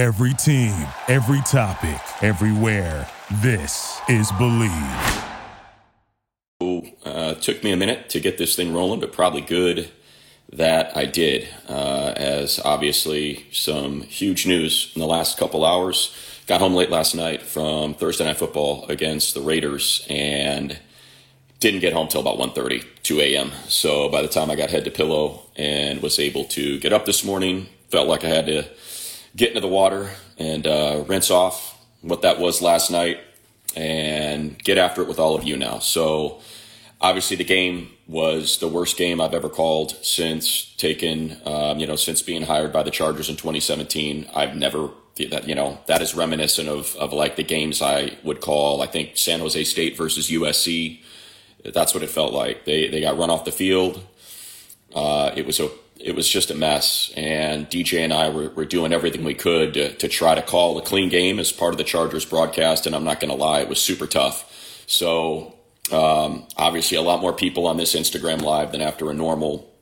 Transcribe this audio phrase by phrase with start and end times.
[0.00, 3.06] Every team, every topic, everywhere.
[3.42, 4.72] This is Believe.
[7.04, 9.90] Uh, took me a minute to get this thing rolling, but probably good
[10.50, 16.16] that I did, uh, as obviously some huge news in the last couple hours.
[16.46, 20.78] Got home late last night from Thursday Night Football against the Raiders and
[21.58, 23.50] didn't get home till about 1.30, 2 a.m.
[23.68, 27.04] So by the time I got head to pillow and was able to get up
[27.04, 28.64] this morning, felt like I had to
[29.36, 33.20] get into the water and uh, rinse off what that was last night
[33.76, 35.78] and get after it with all of you now.
[35.78, 36.40] So
[37.00, 41.96] obviously the game was the worst game I've ever called since taken, um, you know,
[41.96, 44.28] since being hired by the Chargers in 2017.
[44.34, 44.90] I've never
[45.28, 48.82] that you know that is reminiscent of of like the games I would call.
[48.82, 51.00] I think San Jose State versus USC.
[51.64, 52.64] That's what it felt like.
[52.64, 54.04] They they got run off the field.
[54.94, 55.70] Uh, it was a
[56.02, 57.12] it was just a mess.
[57.16, 60.78] And DJ and I were, were doing everything we could to, to try to call
[60.78, 62.86] a clean game as part of the Chargers broadcast.
[62.86, 64.84] And I'm not going to lie, it was super tough.
[64.86, 65.54] So
[65.92, 69.72] um, obviously, a lot more people on this Instagram live than after a normal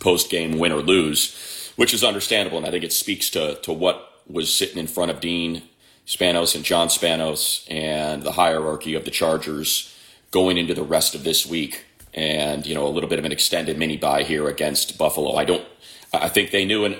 [0.00, 2.58] post game win or lose, which is understandable.
[2.58, 5.62] And I think it speaks to to what was sitting in front of Dean
[6.06, 9.94] Spanos and John Spanos and the hierarchy of the Chargers
[10.30, 11.84] going into the rest of this week
[12.14, 15.36] and you know a little bit of an extended mini bye here against Buffalo.
[15.36, 15.66] I don't.
[16.12, 16.98] I think they knew, and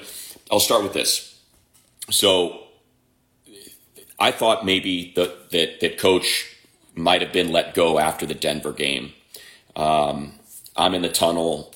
[0.51, 1.41] I'll start with this.
[2.11, 2.63] So
[4.19, 6.57] I thought maybe that that, that coach
[6.95, 9.13] might have been let go after the Denver game.
[9.77, 10.35] Um,
[10.77, 11.75] I'm in the tunnel,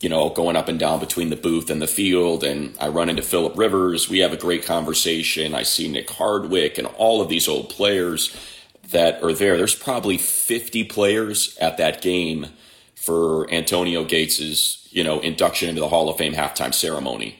[0.00, 3.08] you know, going up and down between the booth and the field, and I run
[3.08, 4.08] into Philip Rivers.
[4.08, 5.54] We have a great conversation.
[5.54, 8.34] I see Nick Hardwick and all of these old players
[8.90, 9.56] that are there.
[9.56, 12.46] There's probably 50 players at that game
[13.06, 17.38] for Antonio Gates's, you know, induction into the Hall of Fame halftime ceremony.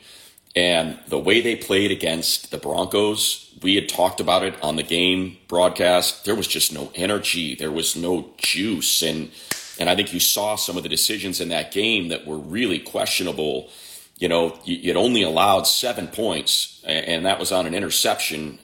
[0.54, 4.84] And the way they played against the Broncos, we had talked about it on the
[4.84, 6.24] game broadcast.
[6.24, 7.56] There was just no energy.
[7.56, 9.02] There was no juice.
[9.02, 9.32] And,
[9.80, 12.78] and I think you saw some of the decisions in that game that were really
[12.78, 13.68] questionable.
[14.18, 18.60] You know, would only allowed seven points, and that was on an interception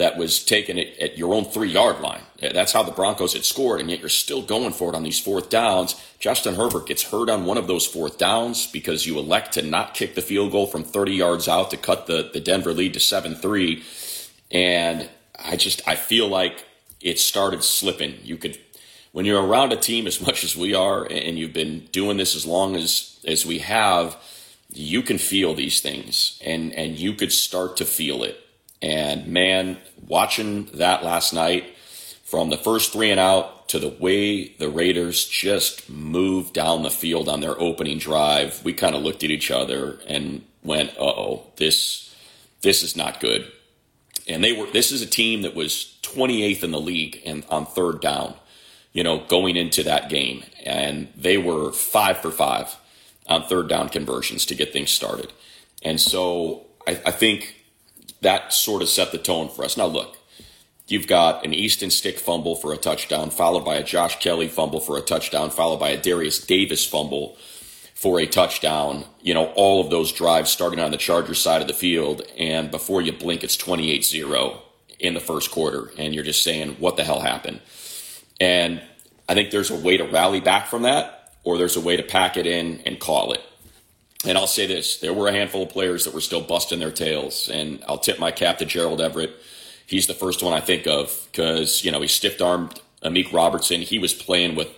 [0.00, 2.22] that was taken at, at your own three yard line.
[2.40, 5.20] That's how the Broncos had scored, and yet you're still going for it on these
[5.20, 5.94] fourth downs.
[6.18, 9.92] Justin Herbert gets hurt on one of those fourth downs because you elect to not
[9.92, 13.00] kick the field goal from 30 yards out to cut the, the Denver lead to
[13.00, 13.84] 7 3.
[14.50, 16.64] And I just, I feel like
[17.02, 18.14] it started slipping.
[18.24, 18.58] You could,
[19.12, 22.34] when you're around a team as much as we are, and you've been doing this
[22.34, 24.16] as long as, as we have,
[24.72, 28.46] you can feel these things and, and you could start to feel it
[28.82, 31.76] and man, watching that last night
[32.24, 36.90] from the first three and out to the way the Raiders just moved down the
[36.90, 41.04] field on their opening drive, we kind of looked at each other and went, "Uh
[41.04, 42.14] oh, this
[42.62, 43.50] this is not good."
[44.28, 44.66] And they were.
[44.66, 48.34] This is a team that was 28th in the league and on third down,
[48.92, 52.76] you know, going into that game, and they were five for five
[53.26, 55.32] on third down conversions to get things started.
[55.82, 57.59] And so I, I think
[58.22, 59.76] that sort of set the tone for us.
[59.76, 60.16] Now, look,
[60.86, 64.80] you've got an Easton Stick fumble for a touchdown, followed by a Josh Kelley fumble
[64.80, 67.36] for a touchdown, followed by a Darius Davis fumble
[67.94, 69.04] for a touchdown.
[69.20, 72.22] You know, all of those drives starting on the Chargers side of the field.
[72.38, 74.62] And before you blink, it's 28 0
[74.98, 75.90] in the first quarter.
[75.98, 77.60] And you're just saying, what the hell happened?
[78.40, 78.82] And
[79.28, 82.02] I think there's a way to rally back from that, or there's a way to
[82.02, 83.42] pack it in and call it.
[84.26, 86.90] And I'll say this there were a handful of players that were still busting their
[86.90, 87.48] tails.
[87.48, 89.34] And I'll tip my cap to Gerald Everett.
[89.86, 93.80] He's the first one I think of because, you know, he stiff armed Amik Robertson.
[93.80, 94.68] He was playing with,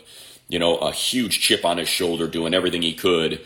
[0.48, 3.40] you know, a huge chip on his shoulder, doing everything he could.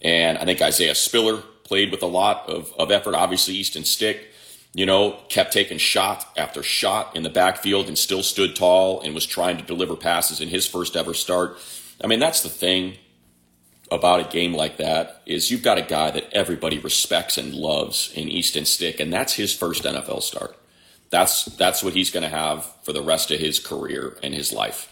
[0.00, 3.14] And I think Isaiah Spiller played with a lot of, of effort.
[3.14, 4.26] Obviously, Easton Stick,
[4.74, 9.14] you know, kept taking shot after shot in the backfield and still stood tall and
[9.14, 11.56] was trying to deliver passes in his first ever start.
[12.02, 12.96] I mean, that's the thing
[13.92, 18.10] about a game like that is you've got a guy that everybody respects and loves
[18.14, 20.56] in Easton Stick, and that's his first NFL start.
[21.10, 24.52] That's that's what he's going to have for the rest of his career and his
[24.52, 24.88] life.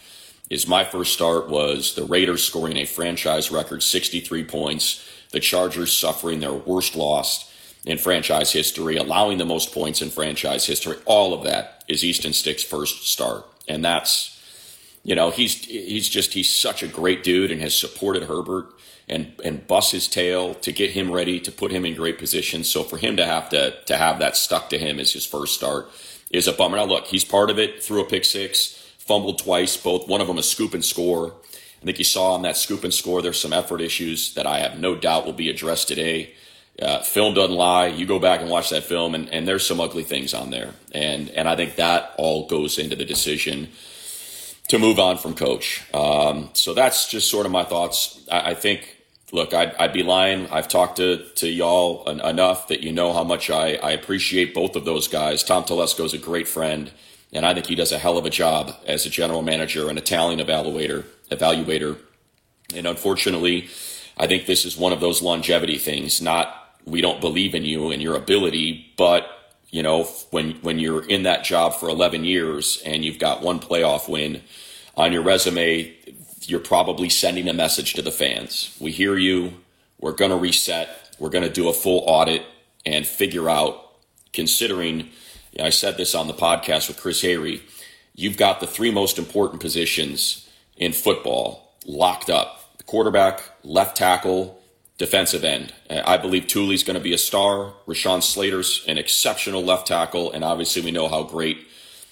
[0.51, 5.97] Is my first start was the Raiders scoring a franchise record 63 points, the Chargers
[5.97, 7.51] suffering their worst loss
[7.85, 10.97] in franchise history, allowing the most points in franchise history.
[11.05, 14.40] All of that is Easton Stick's first start, and that's
[15.03, 18.73] you know he's he's just he's such a great dude and has supported Herbert
[19.09, 22.63] and and bust his tail to get him ready to put him in great position.
[22.63, 25.55] So for him to have to to have that stuck to him as his first
[25.55, 25.89] start
[26.29, 26.77] is a bummer.
[26.77, 27.83] Now look, he's part of it.
[27.83, 31.33] Threw a pick six, fumbled twice, both one of them a scoop and score.
[31.81, 34.59] I think you saw on that scoop and score there's some effort issues that I
[34.59, 36.33] have no doubt will be addressed today.
[36.79, 37.87] Uh, film doesn't lie.
[37.87, 40.73] You go back and watch that film, and, and there's some ugly things on there,
[40.93, 43.69] and and I think that all goes into the decision
[44.71, 45.83] to move on from coach.
[45.93, 48.25] Um, so that's just sort of my thoughts.
[48.31, 48.97] I, I think.
[49.33, 50.49] Look, I'd, I'd, be lying.
[50.49, 54.53] I've talked to, to y'all en- enough that you know how much I, I appreciate
[54.53, 55.41] both of those guys.
[55.41, 56.91] Tom Telesco is a great friend,
[57.31, 59.97] and I think he does a hell of a job as a general manager and
[59.97, 61.05] a talent evaluator.
[61.29, 61.97] Evaluator,
[62.75, 63.69] and unfortunately,
[64.17, 66.21] I think this is one of those longevity things.
[66.21, 66.53] Not
[66.83, 69.29] we don't believe in you and your ability, but
[69.71, 73.59] you know when when you're in that job for 11 years and you've got one
[73.59, 74.41] playoff win
[74.95, 75.93] on your resume,
[76.41, 78.75] you're probably sending a message to the fans.
[78.79, 79.53] We hear you.
[79.99, 81.15] We're going to reset.
[81.19, 82.43] We're going to do a full audit
[82.85, 83.87] and figure out.
[84.33, 84.99] Considering,
[85.51, 87.61] you know, I said this on the podcast with Chris Hayre,
[88.15, 94.60] you've got the three most important positions in football locked up: the quarterback, left tackle,
[95.01, 95.73] defensive end.
[95.89, 97.73] Uh, I believe Tuli's going to be a star.
[97.87, 101.67] Rashawn Slater's an exceptional left tackle, and obviously we know how great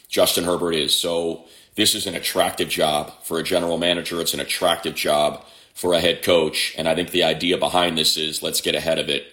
[0.07, 0.97] Justin Herbert is.
[0.97, 1.45] So
[1.75, 4.19] this is an attractive job for a general manager.
[4.19, 5.45] It's an attractive job
[5.75, 8.97] for a head coach, and I think the idea behind this is let's get ahead
[8.97, 9.23] of it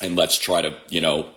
[0.00, 1.28] and let's try to you know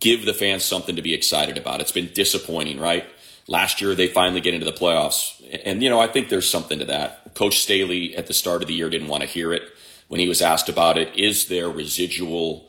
[0.00, 1.80] give the fans something to be excited about.
[1.80, 3.06] It's been disappointing, right?
[3.48, 6.78] Last year they finally get into the playoffs, and you know I think there's something
[6.78, 7.34] to that.
[7.34, 9.62] Coach Staley at the start of the year didn't want to hear it
[10.10, 12.68] when he was asked about it, is there residual,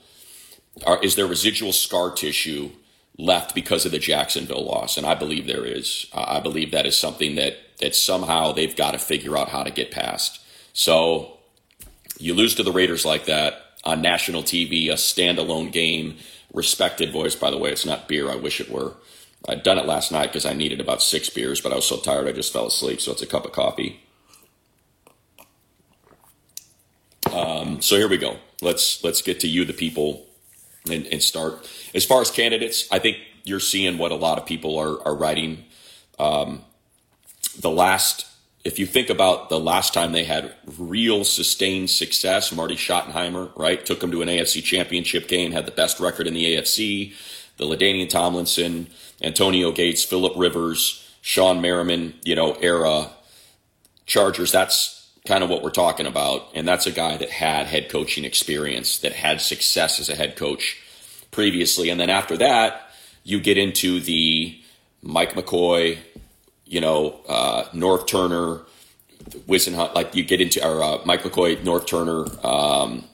[1.01, 2.69] is there residual scar tissue
[3.17, 4.95] left because of the Jacksonville loss?
[4.95, 6.05] And I believe there is.
[6.13, 9.71] I believe that is something that that somehow they've got to figure out how to
[9.71, 10.39] get past.
[10.73, 11.39] So
[12.19, 16.17] you lose to the Raiders like that on national TV, a standalone game,
[16.53, 17.33] respected voice.
[17.33, 18.29] By the way, it's not beer.
[18.29, 18.93] I wish it were.
[19.49, 21.97] I'd done it last night because I needed about six beers, but I was so
[21.97, 23.01] tired I just fell asleep.
[23.01, 23.99] So it's a cup of coffee.
[27.33, 28.37] Um, so here we go.
[28.61, 30.25] Let's let's get to you, the people,
[30.89, 31.69] and, and, start.
[31.95, 35.15] As far as candidates, I think you're seeing what a lot of people are are
[35.15, 35.65] writing.
[36.19, 36.63] Um,
[37.59, 38.27] the last,
[38.63, 43.83] if you think about the last time they had real sustained success, Marty Schottenheimer, right,
[43.85, 47.13] took them to an AFC Championship game, had the best record in the AFC.
[47.57, 48.87] The LaDainian Tomlinson,
[49.21, 53.11] Antonio Gates, Philip Rivers, Shawne Merriman, you know, era
[54.05, 54.51] Chargers.
[54.51, 56.49] That's kind of what we're talking about.
[56.55, 60.35] And that's a guy that had head coaching experience, that had success as a head
[60.35, 60.77] coach
[61.29, 61.89] previously.
[61.89, 62.89] And then after that,
[63.23, 64.59] you get into the
[65.01, 65.99] Mike McCoy,
[66.65, 68.61] you know, uh, Norv Turner,
[69.47, 73.05] Whisenhunt, like you get into, or uh, Mike McCoy, Norv Turner, um,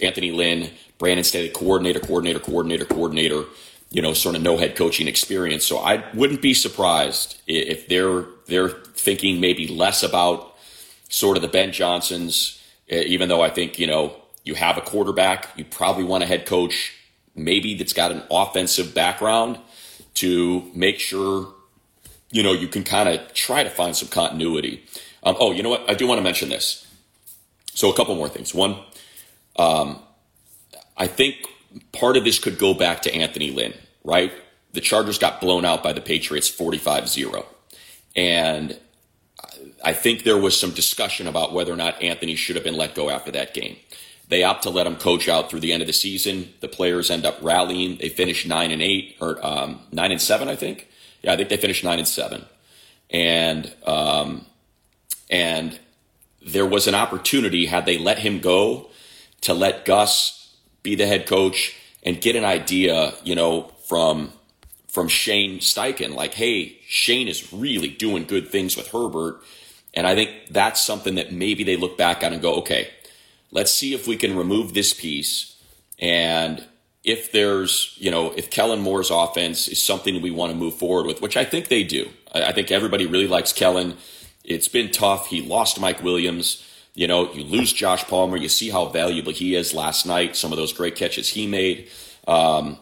[0.00, 3.44] Anthony Lynn, Brandon Staley, coordinator, coordinator, coordinator, coordinator,
[3.90, 5.64] you know, sort of no head coaching experience.
[5.64, 10.47] So I wouldn't be surprised if they're, they're thinking maybe less about
[11.08, 14.80] sort of the Ben Johnsons, eh, even though I think, you know, you have a
[14.80, 16.94] quarterback, you probably want a head coach,
[17.34, 19.58] maybe that's got an offensive background
[20.14, 21.52] to make sure,
[22.30, 24.84] you know, you can kind of try to find some continuity.
[25.22, 25.88] Um, oh, you know what?
[25.88, 26.86] I do want to mention this.
[27.74, 28.54] So a couple more things.
[28.54, 28.78] One,
[29.56, 30.00] um,
[30.96, 31.36] I think
[31.92, 34.32] part of this could go back to Anthony Lynn, right?
[34.72, 37.46] The Chargers got blown out by the Patriots 45 0.
[38.16, 38.78] And
[39.84, 42.94] I think there was some discussion about whether or not Anthony should have been let
[42.94, 43.76] go after that game.
[44.28, 46.52] They opt to let him coach out through the end of the season.
[46.60, 47.96] The players end up rallying.
[47.96, 50.88] They finish nine and eight or um, nine and seven, I think.
[51.22, 52.44] Yeah, I think they finished nine and seven,
[53.10, 54.46] and um,
[55.30, 55.78] and
[56.46, 58.90] there was an opportunity had they let him go
[59.40, 64.32] to let Gus be the head coach and get an idea, you know, from
[64.88, 69.42] from Shane Steichen, like, hey, Shane is really doing good things with Herbert
[69.94, 72.88] and I think that's something that maybe they look back on and go, okay,
[73.50, 75.56] let's see if we can remove this piece.
[75.98, 76.64] And
[77.04, 81.06] if there's, you know, if Kellen Moore's offense is something we want to move forward
[81.06, 82.10] with, which I think they do.
[82.32, 83.96] I, think everybody really likes Kellen.
[84.44, 85.28] It's been tough.
[85.28, 86.64] He lost Mike Williams.
[86.94, 88.36] You know, you lose Josh Palmer.
[88.36, 91.88] You see how valuable he is last night, some of those great catches he made.
[92.26, 92.78] Um,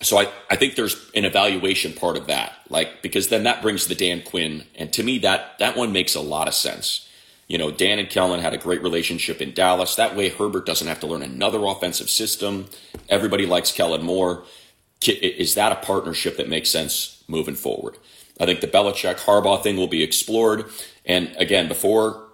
[0.00, 3.86] so I, I think there's an evaluation part of that, like because then that brings
[3.86, 7.08] the Dan Quinn, and to me that that one makes a lot of sense.
[7.48, 9.96] You know, Dan and Kellen had a great relationship in Dallas.
[9.96, 12.66] That way, Herbert doesn't have to learn another offensive system.
[13.08, 14.44] Everybody likes Kellen Moore.
[15.06, 17.96] Is that a partnership that makes sense moving forward?
[18.38, 20.66] I think the Belichick Harbaugh thing will be explored.
[21.06, 22.27] And again, before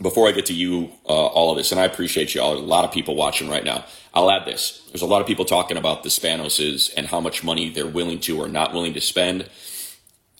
[0.00, 2.58] before I get to you, uh, all of this, and I appreciate you all, a
[2.58, 3.84] lot of people watching right now.
[4.12, 4.82] I'll add this.
[4.88, 8.20] There's a lot of people talking about the Spanoses and how much money they're willing
[8.20, 9.48] to or not willing to spend.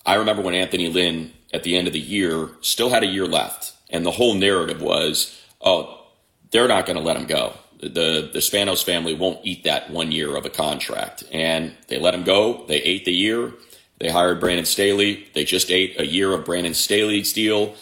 [0.04, 3.26] I remember when Anthony Lynn at the end of the year still had a year
[3.26, 6.06] left, and the whole narrative was, oh,
[6.50, 7.54] they're not going to let him go.
[7.80, 12.14] the the Spanos family won't eat that one year of a contract, and they let
[12.14, 12.64] him go.
[12.66, 13.52] They ate the year.
[13.98, 15.26] They hired Brandon Staley.
[15.34, 17.74] They just ate a year of Brandon Staley's deal.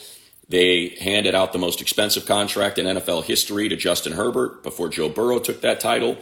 [0.48, 5.08] They handed out the most expensive contract in NFL history to Justin Herbert before Joe
[5.08, 6.18] Burrow took that title.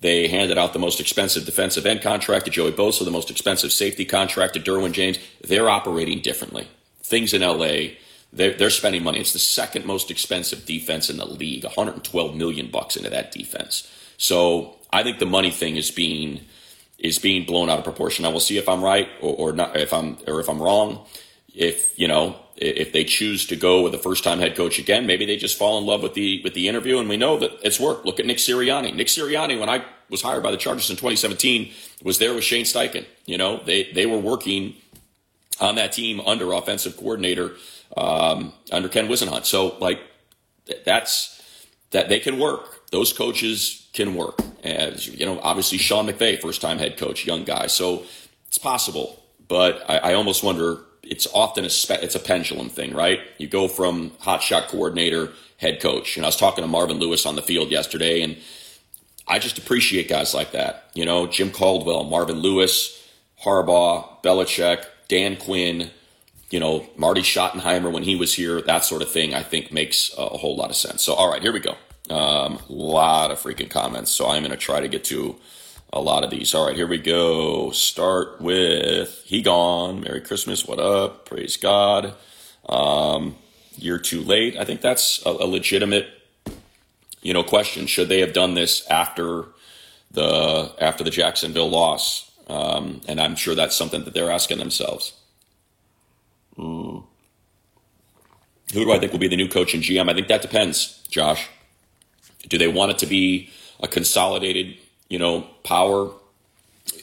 [0.00, 3.72] They handed out the most expensive defensive end contract to Joey Bosa, the most expensive
[3.72, 5.18] safety contract to Derwin James.
[5.42, 6.68] They're operating differently.
[7.02, 7.94] Things in LA,
[8.32, 9.20] they're, they're spending money.
[9.20, 13.90] It's the second most expensive defense in the league, 112 million bucks into that defense.
[14.16, 16.40] So I think the money thing is being
[16.98, 18.24] is being blown out of proportion.
[18.24, 21.04] I will see if I'm right or, or not, if I'm or if I'm wrong.
[21.54, 25.06] If you know, if they choose to go with a first time head coach again,
[25.06, 27.52] maybe they just fall in love with the with the interview, and we know that
[27.62, 28.06] it's worked.
[28.06, 28.94] Look at Nick Sirianni.
[28.94, 32.64] Nick Sirianni, when I was hired by the Chargers in 2017, was there with Shane
[32.64, 33.06] Steichen.
[33.26, 34.74] You know, they they were working
[35.60, 37.52] on that team under offensive coordinator
[37.96, 39.44] um, under Ken Whisenhunt.
[39.44, 40.00] So like
[40.84, 41.42] that's
[41.90, 42.90] that they can work.
[42.90, 44.40] Those coaches can work.
[44.62, 47.66] As you know, obviously Sean McVay, first time head coach, young guy.
[47.66, 48.04] So
[48.46, 50.84] it's possible, but I, I almost wonder.
[51.10, 53.20] It's often a spe- it's a pendulum thing, right?
[53.38, 56.16] You go from hot shot coordinator, head coach.
[56.16, 58.36] And I was talking to Marvin Lewis on the field yesterday, and
[59.26, 60.90] I just appreciate guys like that.
[60.94, 63.02] You know, Jim Caldwell, Marvin Lewis,
[63.42, 65.90] Harbaugh, Belichick, Dan Quinn,
[66.50, 70.14] you know, Marty Schottenheimer when he was here, that sort of thing, I think makes
[70.16, 71.02] a whole lot of sense.
[71.02, 71.76] So, all right, here we go.
[72.10, 74.10] A um, lot of freaking comments.
[74.10, 75.36] So I'm going to try to get to
[75.94, 76.52] a lot of these.
[76.54, 77.70] All right, here we go.
[77.70, 80.00] Start with He Gone.
[80.00, 80.66] Merry Christmas.
[80.66, 81.24] What up?
[81.24, 82.14] Praise God.
[82.68, 83.36] Um,
[83.76, 84.56] you're too late.
[84.56, 86.08] I think that's a, a legitimate,
[87.22, 87.86] you know, question.
[87.86, 89.46] Should they have done this after
[90.10, 92.28] the after the Jacksonville loss?
[92.48, 95.12] Um, and I'm sure that's something that they're asking themselves.
[96.58, 97.04] Mm.
[98.72, 100.10] Who do I think will be the new coach and GM?
[100.10, 101.48] I think that depends, Josh.
[102.48, 104.76] Do they want it to be a consolidated,
[105.08, 106.10] you know, power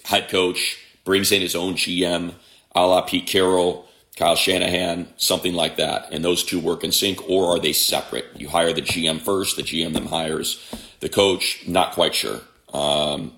[0.05, 2.33] head coach brings in his own GM,
[2.75, 7.27] a la Pete Carroll, Kyle Shanahan, something like that, and those two work in sync,
[7.29, 8.25] or are they separate?
[8.35, 10.63] You hire the GM first, the GM then hires
[10.99, 11.63] the coach.
[11.67, 12.41] Not quite sure.
[12.73, 13.33] Um,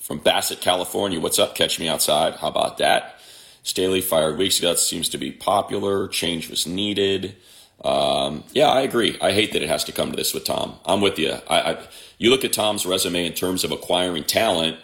[0.00, 1.54] from Bassett, California, what's up?
[1.54, 2.34] Catch me outside.
[2.34, 3.20] How about that?
[3.62, 4.70] Staley fired weeks ago.
[4.70, 6.06] That seems to be popular.
[6.08, 7.36] Change was needed.
[7.84, 9.16] Um, yeah, I agree.
[9.20, 10.76] I hate that it has to come to this with Tom.
[10.84, 11.34] I'm with you.
[11.48, 11.78] I, I,
[12.18, 14.78] you look at Tom's resume in terms of acquiring talent,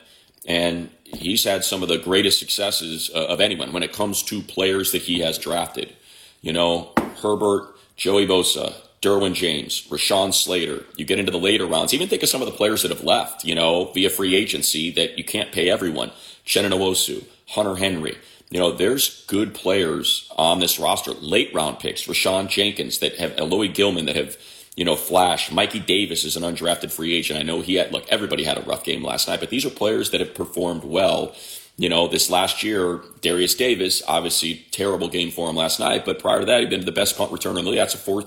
[0.46, 4.42] and he's had some of the greatest successes uh, of anyone when it comes to
[4.42, 5.94] players that he has drafted.
[6.42, 10.84] You know, Herbert, Joey Bosa, Derwin James, Rashawn Slater.
[10.96, 11.92] You get into the later rounds.
[11.92, 14.90] Even think of some of the players that have left, you know, via free agency
[14.92, 16.10] that you can't pay everyone.
[16.46, 18.16] Uchenna Nwosu, Hunter Henry.
[18.52, 23.34] You know, there's good players on this roster, late round picks, Rayshawn Jenkins that have
[23.36, 24.36] Alohi Gilman that have,
[24.76, 25.50] you know, flashed.
[25.50, 27.40] Mikey Davis is an undrafted free agent.
[27.40, 29.70] I know he had, look, everybody had a rough game last night, but these are
[29.70, 31.34] players that have performed well.
[31.78, 36.18] You know, this last year, Darius Davis, obviously terrible game for him last night, but
[36.18, 37.78] prior to that, he'd been the best punt returner in the league.
[37.78, 38.26] That's a fourth,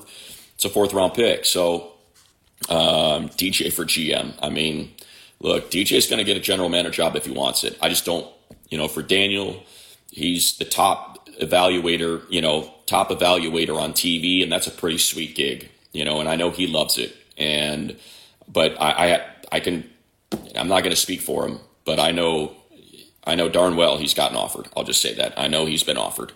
[0.55, 1.46] it's a fourth round pick.
[1.46, 1.94] So,
[2.67, 4.34] um, DJ for GM.
[4.41, 4.91] I mean,
[5.39, 7.77] look, DJ's going to get a general manager job if he wants it.
[7.79, 8.27] I just don't,
[8.70, 9.63] you know, for Daniel,
[10.15, 15.36] He's the top evaluator, you know, top evaluator on TV, and that's a pretty sweet
[15.36, 16.22] gig, you know.
[16.22, 17.13] And I know he loves it.
[17.38, 17.98] And
[18.48, 19.89] but I I, I can
[20.55, 22.55] I'm not going to speak for him, but I know
[23.25, 24.69] I know darn well he's gotten offered.
[24.77, 26.31] I'll just say that I know he's been offered.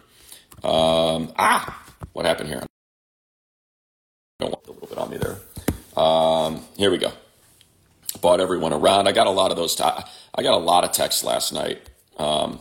[0.61, 1.81] Um, ah,
[2.11, 2.65] what happened here?
[4.41, 5.37] Don't want a little bit on me there.
[5.95, 7.13] Um, here we go.
[8.19, 9.07] Bought everyone around.
[9.07, 9.73] I got a lot of those.
[9.73, 10.03] T- I
[10.35, 11.79] I got a lot of texts last night.
[12.17, 12.59] Um,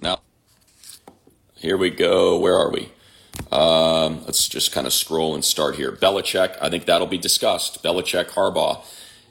[0.00, 0.20] Now,
[1.54, 2.38] here we go.
[2.38, 2.92] Where are we?
[3.52, 5.92] Um, let's just kind of scroll and start here.
[5.92, 7.82] Belichick, I think that'll be discussed.
[7.82, 8.84] Belichick, Harbaugh.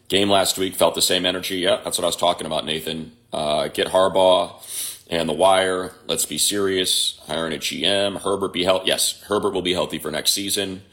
[0.08, 1.58] Game last week felt the same energy.
[1.58, 3.14] Yeah, that's what I was talking about, Nathan.
[3.34, 4.62] Uh, get Harbaugh
[5.10, 5.94] and the wire.
[6.08, 7.20] Let's be serious.
[7.28, 8.22] Hiring a GM.
[8.22, 8.88] Herbert be healthy.
[8.88, 10.84] Yes, Herbert will be healthy for next season.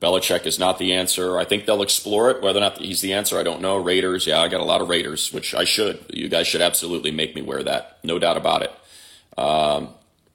[0.00, 1.38] Belichick is not the answer.
[1.38, 2.42] I think they'll explore it.
[2.42, 3.76] Whether or not he's the answer, I don't know.
[3.76, 6.06] Raiders, yeah, I got a lot of Raiders, which I should.
[6.08, 7.98] You guys should absolutely make me wear that.
[8.02, 8.72] No doubt about it.
[9.40, 9.88] Um,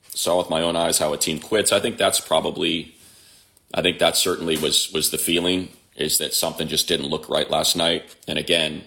[0.10, 1.72] saw with my own eyes how a team quits.
[1.72, 2.96] I think that's probably,
[3.74, 7.50] I think that certainly was was the feeling is that something just didn't look right
[7.50, 8.16] last night.
[8.28, 8.84] And again,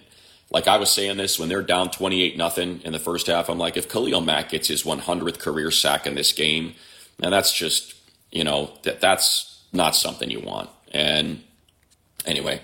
[0.51, 3.49] like I was saying this when they're down twenty eight nothing in the first half,
[3.49, 6.75] I'm like, if Khalil Mack gets his 100th career sack in this game,
[7.23, 7.95] and that's just
[8.33, 10.71] you know that that's not something you want.
[10.93, 11.43] And
[12.27, 12.61] anyway,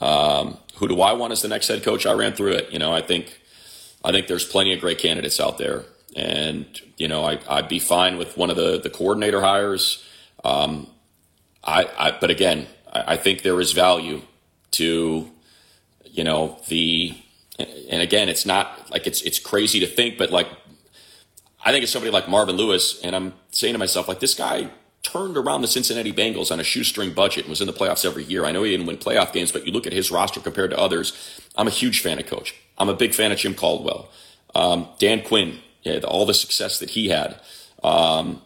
[0.00, 2.06] um, who do I want as the next head coach?
[2.06, 2.72] I ran through it.
[2.72, 3.40] You know, I think
[4.04, 5.84] I think there's plenty of great candidates out there,
[6.16, 6.66] and
[6.96, 10.04] you know I, I'd be fine with one of the the coordinator hires.
[10.44, 10.88] Um,
[11.64, 14.22] I, I but again, I, I think there is value
[14.72, 15.30] to
[16.04, 17.14] you know the
[17.58, 20.48] and again, it's not like it's it's crazy to think, but like
[21.64, 24.70] I think it's somebody like Marvin Lewis, and I'm saying to myself, like this guy
[25.02, 28.22] turned around the Cincinnati Bengals on a shoestring budget and was in the playoffs every
[28.24, 28.44] year.
[28.44, 30.78] I know he didn't win playoff games, but you look at his roster compared to
[30.78, 31.40] others.
[31.56, 32.54] I'm a huge fan of Coach.
[32.78, 34.08] I'm a big fan of Jim Caldwell,
[34.54, 37.40] um, Dan Quinn, yeah, all the success that he had.
[37.82, 38.42] Um,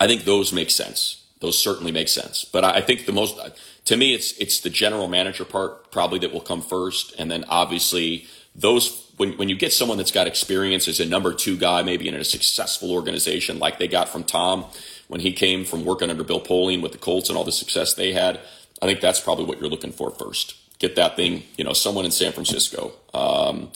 [0.00, 1.24] I think those make sense.
[1.40, 2.44] Those certainly make sense.
[2.44, 3.38] But I, I think the most,
[3.84, 7.44] to me, it's it's the general manager part probably that will come first, and then
[7.48, 11.82] obviously those when, when you get someone that's got experience as a number two guy,
[11.82, 14.66] maybe in a successful organization like they got from Tom
[15.08, 17.94] when he came from working under Bill Polian with the Colts and all the success
[17.94, 18.40] they had,
[18.80, 20.56] I think that's probably what you're looking for first.
[20.78, 22.92] Get that thing, you know, someone in San Francisco.
[23.12, 23.70] Um,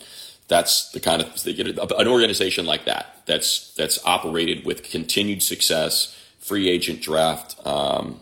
[0.48, 6.68] that's the kind of an organization like that that's that's operated with continued success, free
[6.68, 7.54] agent draft.
[7.64, 8.20] Um,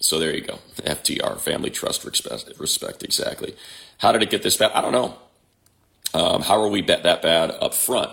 [0.00, 3.54] so there you go, FTR, family trust respect, respect exactly.
[3.98, 4.72] How did it get this bad?
[4.72, 5.16] I don't know.
[6.14, 8.10] Um, how are we bet that bad up front?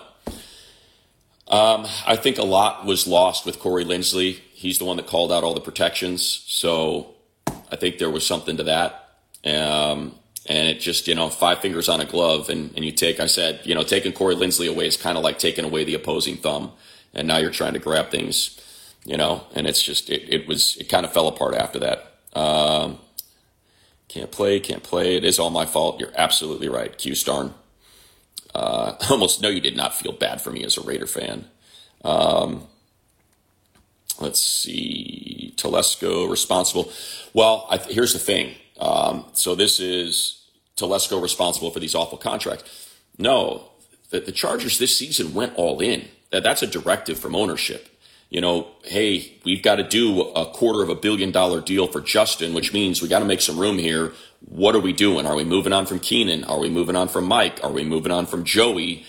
[1.48, 4.40] Um, I think a lot was lost with Corey Linsley.
[4.52, 6.44] He's the one that called out all the protections.
[6.46, 7.14] So
[7.70, 9.18] I think there was something to that.
[9.44, 10.14] Um,
[10.46, 13.26] and it just, you know, five fingers on a glove and, and you take, I
[13.26, 16.36] said, you know, taking Corey Linsley away is kind of like taking away the opposing
[16.36, 16.72] thumb.
[17.14, 18.60] And now you're trying to grab things,
[19.04, 22.12] you know, and it's just, it, it was, it kind of fell apart after that.
[22.38, 22.98] Um,
[24.08, 25.16] can't play, can't play.
[25.16, 25.98] It is all my fault.
[26.00, 26.96] You're absolutely right.
[26.96, 27.54] Q Starn.
[28.54, 31.46] Uh, almost know you did not feel bad for me as a Raider fan.
[32.04, 32.66] Um,
[34.20, 36.92] let's see, Telesco responsible.
[37.32, 38.54] Well, I, here's the thing.
[38.84, 40.44] Um, so this is
[40.76, 42.90] Telesco responsible for these awful contracts.
[43.18, 43.70] No,
[44.10, 46.08] the, the Chargers this season went all in.
[46.30, 47.88] That, that's a directive from ownership.
[48.28, 52.00] You know, hey, we've got to do a quarter of a billion dollar deal for
[52.00, 54.12] Justin, which means we got to make some room here
[54.48, 55.26] what are we doing?
[55.26, 56.44] Are we moving on from Keenan?
[56.44, 57.60] Are we moving on from Mike?
[57.64, 59.04] Are we moving on from Joey?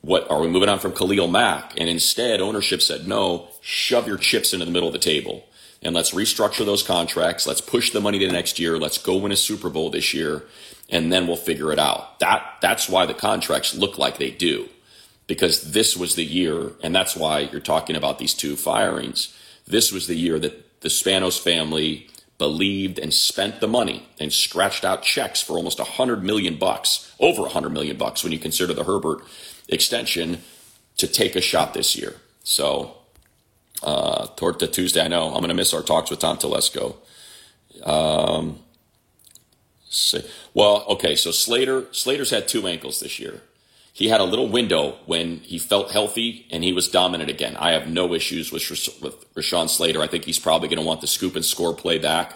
[0.00, 1.72] What are we moving on from Khalil Mack?
[1.76, 5.44] And instead, ownership said, no, shove your chips into the middle of the table
[5.82, 7.46] and let's restructure those contracts.
[7.46, 8.78] Let's push the money to next year.
[8.78, 10.44] Let's go win a Super Bowl this year,
[10.88, 12.18] and then we'll figure it out.
[12.20, 14.68] That that's why the contracts look like they do,
[15.26, 19.36] because this was the year, and that's why you're talking about these two firings.
[19.66, 22.08] This was the year that the Spanos family
[22.38, 27.12] believed and spent the money and scratched out checks for almost a hundred million bucks,
[27.18, 29.22] over a hundred million bucks when you consider the Herbert
[29.68, 30.42] extension
[30.96, 32.16] to take a shot this year.
[32.42, 32.95] So,
[33.82, 36.96] uh, the Tuesday, I know I'm going to miss our talks with Tom Telesco.
[37.84, 38.60] Um,
[40.54, 43.42] well, okay, so Slater, Slater's had two ankles this year.
[43.92, 47.56] He had a little window when he felt healthy and he was dominant again.
[47.56, 48.62] I have no issues with,
[49.00, 50.02] with Rashawn Slater.
[50.02, 52.34] I think he's probably going to want the scoop and score play back.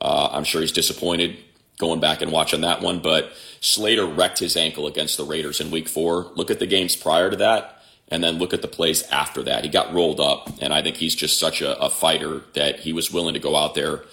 [0.00, 1.38] Uh, I'm sure he's disappointed
[1.78, 5.70] going back and watching that one, but Slater wrecked his ankle against the Raiders in
[5.70, 6.24] week four.
[6.34, 7.77] Look at the games prior to that
[8.10, 9.64] and then look at the place after that.
[9.64, 12.92] He got rolled up, and I think he's just such a, a fighter that he
[12.92, 14.04] was willing to go out there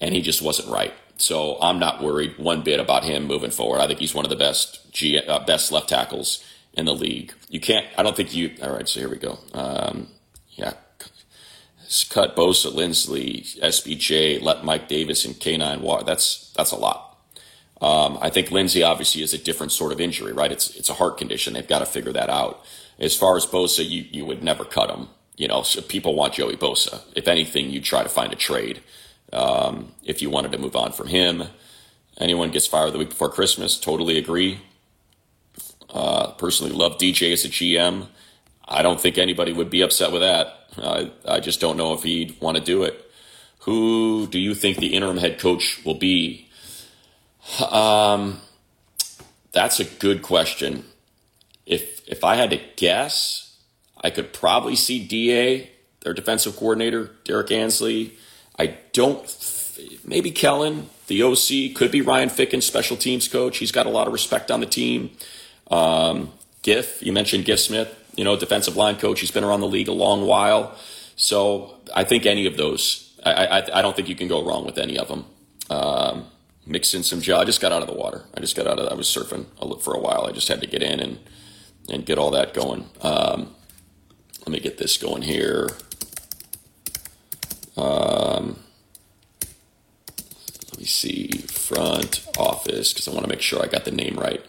[0.00, 0.94] and he just wasn't right.
[1.16, 3.80] So I'm not worried one bit about him moving forward.
[3.80, 7.32] I think he's one of the best G, uh, best left tackles in the league.
[7.48, 7.86] You can't.
[7.96, 8.54] I don't think you.
[8.62, 8.88] All right.
[8.88, 9.38] So here we go.
[9.52, 10.08] Um,
[10.50, 10.74] yeah.
[12.10, 16.06] Cut Bosa, Linsley, SBJ, let Mike Davis and K9 Watt.
[16.06, 17.16] That's that's a lot.
[17.80, 20.52] Um, I think Linsley obviously is a different sort of injury, right?
[20.52, 21.54] It's it's a heart condition.
[21.54, 22.62] They've got to figure that out.
[22.98, 25.08] As far as Bosa, you you would never cut him.
[25.36, 27.00] You know, so people want Joey Bosa.
[27.14, 28.80] If anything, you try to find a trade
[29.32, 31.44] um, if you wanted to move on from him.
[32.18, 34.60] Anyone gets fired the week before Christmas, totally agree.
[35.90, 38.08] Uh, personally, love DJ as a GM.
[38.66, 40.68] I don't think anybody would be upset with that.
[40.76, 43.04] I, I just don't know if he'd want to do it.
[43.60, 46.48] Who do you think the interim head coach will be?
[47.70, 48.40] Um,
[49.52, 50.84] that's a good question.
[51.68, 53.56] If if I had to guess,
[54.00, 58.14] I could probably see Da, their defensive coordinator, Derrick Ansley,
[58.58, 59.22] I don't,
[60.04, 63.58] maybe Kellen, the OC, could be Ryan Ficken, special teams coach.
[63.58, 65.10] He's got a lot of respect on the team.
[65.70, 69.20] Um, Giff, you mentioned Giff Smith, you know, defensive line coach.
[69.20, 70.76] He's been around the league a long while.
[71.14, 74.64] So I think any of those, I, I, I don't think you can go wrong
[74.64, 75.24] with any of them.
[75.70, 76.26] Um,
[76.66, 77.40] mix in some gel.
[77.40, 78.24] I just got out of the water.
[78.34, 79.46] I just got out of, I was surfing
[79.80, 80.26] for a while.
[80.26, 81.18] I just had to get in and,
[81.88, 82.86] and get all that going.
[83.02, 83.54] Um,
[84.40, 85.68] let me get this going here.
[87.76, 88.58] Um,
[90.70, 94.16] let me see, front office, because I want to make sure I got the name
[94.16, 94.44] right.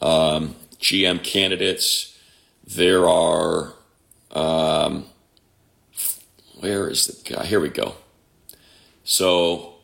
[0.00, 2.16] Um, GM candidates.
[2.66, 3.74] There are,
[4.32, 5.06] um,
[6.60, 7.46] where is the guy?
[7.46, 7.94] Here we go.
[9.04, 9.77] So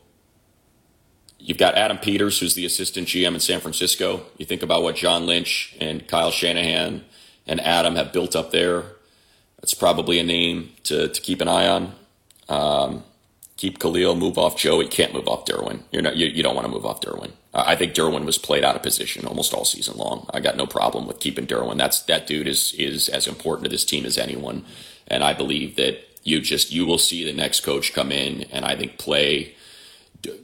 [1.38, 4.25] you've got Adam Peters, who's the assistant GM in San Francisco.
[4.38, 7.05] You think about what John Lynch and Kyle Shanahan
[7.47, 8.85] and Adam have built up there.
[9.61, 11.94] That's probably a name to, to keep an eye on.
[12.49, 13.05] Um,
[13.57, 14.87] keep Khalil, move off Joey.
[14.88, 15.81] Can't move off Derwin.
[15.90, 16.16] You're not.
[16.16, 17.33] You, you don't want to move off Derwin.
[17.55, 20.29] I think Derwin was played out of position almost all season long.
[20.35, 21.79] I got no problem with keeping Derwin.
[21.79, 24.64] That's that dude is is as important to this team as anyone,
[25.07, 28.64] and I believe that you just you will see the next coach come in and
[28.64, 29.54] I think play.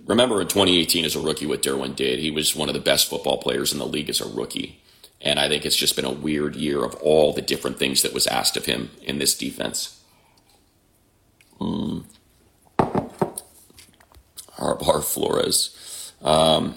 [0.06, 2.18] Remember in 2018 as a rookie, what Derwin did.
[2.18, 4.80] He was one of the best football players in the league as a rookie,
[5.20, 8.14] and I think it's just been a weird year of all the different things that
[8.14, 10.00] was asked of him in this defense.
[11.58, 12.00] Hmm.
[14.60, 16.12] Harbaugh Flores.
[16.22, 16.74] Um,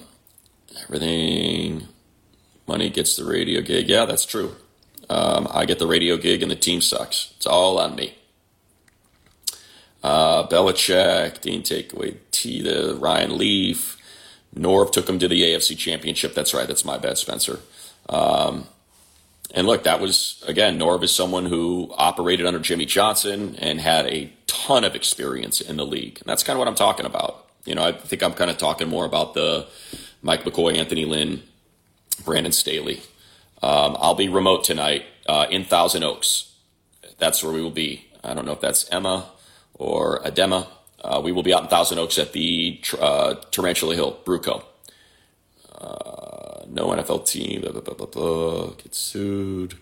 [0.83, 1.87] everything.
[2.67, 3.89] Money gets the radio gig.
[3.89, 4.55] Yeah, that's true.
[5.09, 7.33] Um, I get the radio gig and the team sucks.
[7.35, 8.15] It's all on me.
[10.01, 13.97] Uh, Belichick, Dean Takeaway, T, the Ryan Leaf.
[14.55, 16.33] Norv took him to the AFC Championship.
[16.33, 16.67] That's right.
[16.67, 17.59] That's my bad, Spencer.
[18.07, 18.67] Um,
[19.53, 24.07] and look, that was, again, Norv is someone who operated under Jimmy Johnson and had
[24.07, 26.19] a ton of experience in the league.
[26.19, 27.47] And that's kind of what I'm talking about.
[27.65, 29.67] You know, I think I'm kind of talking more about the
[30.21, 31.43] Mike McCoy, Anthony Lynn,
[32.25, 33.01] Brandon Staley.
[33.61, 36.51] Um, I'll be remote tonight uh, in Thousand Oaks.
[37.17, 38.07] That's where we will be.
[38.23, 39.29] I don't know if that's Emma
[39.73, 40.67] or Adema.
[41.03, 44.63] Uh, we will be out in Thousand Oaks at the uh, Tarantula Hill Bruco.
[45.79, 47.61] Uh, no NFL team.
[47.61, 49.75] Blah, blah, blah, blah, Get sued.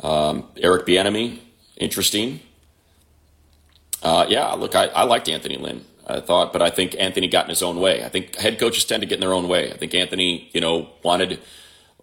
[0.00, 1.38] Um, Eric Bieniemy,
[1.76, 2.40] interesting.
[4.02, 5.84] Uh, yeah, look, I, I liked Anthony Lynn.
[6.06, 8.04] I thought, but I think Anthony got in his own way.
[8.04, 9.72] I think head coaches tend to get in their own way.
[9.72, 11.38] I think Anthony, you know, wanted a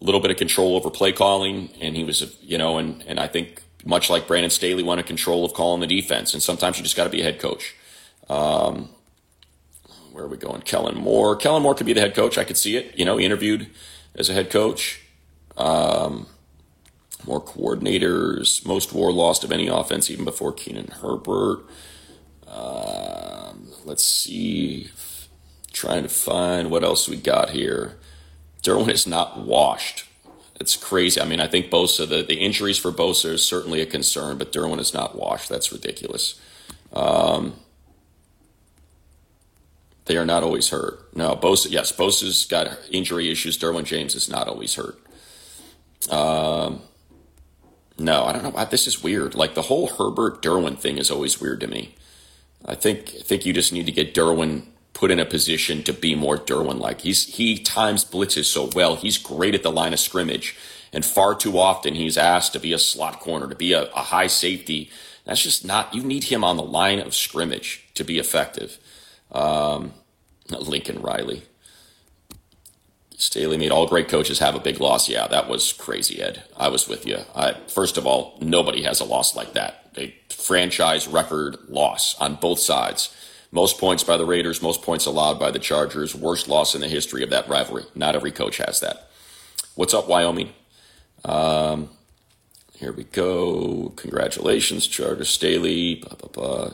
[0.04, 3.28] little bit of control over play calling, and he was, you know, and and I
[3.28, 6.96] think much like Brandon Staley wanted control of calling the defense, and sometimes you just
[6.96, 7.76] got to be a head coach.
[8.32, 8.90] Um,
[10.14, 10.62] where are we going?
[10.62, 11.36] Kellen Moore.
[11.36, 12.38] Kellen Moore could be the head coach.
[12.38, 12.98] I could see it.
[12.98, 13.68] You know, he interviewed
[14.16, 15.02] as a head coach.
[15.58, 16.28] Um,
[17.26, 18.66] more coordinators.
[18.66, 21.66] Most war lost of any offense, even before Keenan Herbert.
[22.48, 24.90] Um, let's see.
[25.74, 27.98] Trying to find what else we got here.
[28.64, 30.06] Derwin is not washed.
[30.60, 31.20] It's crazy.
[31.20, 34.54] I mean, I think Bosa, the, the injuries for Bosa is certainly a concern, but
[34.54, 35.50] Derwin is not washed.
[35.50, 36.40] That's ridiculous.
[36.94, 37.56] Um,
[40.06, 41.16] they are not always hurt.
[41.16, 43.58] No, Bosa, yes, Bosa's got injury issues.
[43.58, 44.98] Derwin James is not always hurt.
[46.10, 46.82] Um,
[47.98, 48.50] no, I don't know.
[48.50, 48.66] Why.
[48.66, 49.36] This is weird.
[49.36, 51.96] Like the whole Herbert Derwin thing is always weird to me.
[52.66, 55.94] I think I think you just need to get Derwin put in a position to
[55.94, 57.02] be more Derwin like.
[57.02, 58.96] He's he times blitzes so well.
[58.96, 60.58] He's great at the line of scrimmage,
[60.92, 64.02] and far too often he's asked to be a slot corner, to be a, a
[64.02, 64.90] high safety.
[65.26, 65.94] That's just not.
[65.94, 68.80] You need him on the line of scrimmage to be effective.
[69.32, 69.94] Um,
[70.50, 71.44] Lincoln Riley.
[73.18, 75.08] Staley made all great coaches have a big loss.
[75.08, 76.44] Yeah, that was crazy, Ed.
[76.58, 77.20] I was with you.
[77.36, 79.92] I, first of all, nobody has a loss like that.
[79.96, 83.16] A franchise record loss on both sides.
[83.52, 86.16] Most points by the Raiders, most points allowed by the Chargers.
[86.16, 87.84] Worst loss in the history of that rivalry.
[87.94, 89.10] Not every coach has that.
[89.76, 90.54] What's up, Wyoming?
[91.24, 91.90] Um,
[92.76, 93.94] here we go.
[93.98, 95.30] Congratulations, Chargers.
[95.30, 95.96] Staley.
[95.96, 96.72] Blah, blah, blah.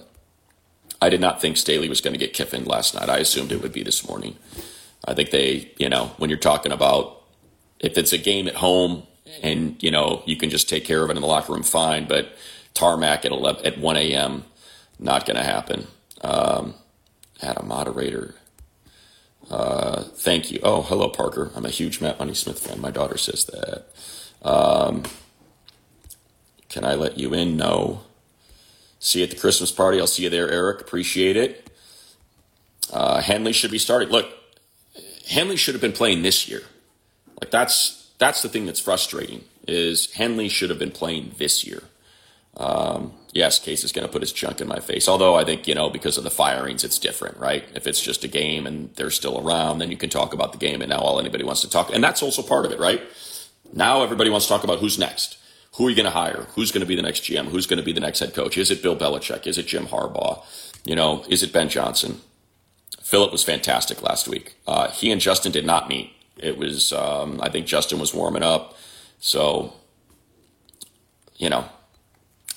[1.01, 3.09] I did not think Staley was going to get Kiffin last night.
[3.09, 4.37] I assumed it would be this morning.
[5.05, 7.21] I think they, you know, when you're talking about
[7.79, 9.03] if it's a game at home
[9.43, 12.07] and, you know, you can just take care of it in the locker room, fine.
[12.07, 12.35] But
[12.73, 14.45] tarmac at 11, at 1 a.m.
[14.99, 15.87] Not going to happen.
[16.21, 16.73] Um,
[17.41, 18.35] had a moderator.
[19.49, 20.59] Uh, thank you.
[20.63, 21.51] Oh, hello, Parker.
[21.55, 22.81] I'm a huge Matt Money Smith fan.
[22.81, 23.85] My daughter says that.
[24.41, 25.03] Um,
[26.69, 27.55] can I let you in?
[27.55, 28.01] No.
[28.99, 29.99] See you at the Christmas party.
[29.99, 30.81] I'll see you there, Eric.
[30.81, 31.69] Appreciate it.
[32.91, 34.09] Uh, Henley should be starting.
[34.09, 34.27] Look,
[35.27, 36.63] Henley should have been playing this year.
[37.39, 41.83] Like that's that's the thing that's frustrating is Henley should have been playing this year.
[42.55, 45.07] Um, yes, Case is going to put his chunk in my face.
[45.07, 47.63] Although I think, you know, because of the firings, it's different, right?
[47.75, 50.57] If it's just a game and they're still around, then you can talk about the
[50.57, 50.81] game.
[50.81, 53.01] And now all anybody wants to talk, and that's also part of it, right?
[53.73, 55.37] Now everybody wants to talk about who's next.
[55.77, 56.47] Who are you going to hire?
[56.55, 57.45] Who's going to be the next GM?
[57.45, 58.57] Who's going to be the next head coach?
[58.57, 59.45] Is it Bill Belichick?
[59.45, 60.43] Is it Jim Harbaugh?
[60.85, 62.21] You know, is it Ben Johnson?
[63.01, 64.55] Philip was fantastic last week.
[64.65, 66.11] Uh, he and Justin did not meet.
[66.37, 68.75] It was, um, I think Justin was warming up.
[69.19, 69.73] So,
[71.35, 71.65] you know,